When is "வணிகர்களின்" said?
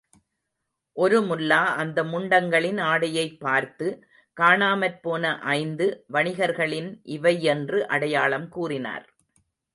6.13-6.99